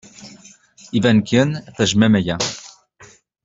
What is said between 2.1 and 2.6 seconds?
aya.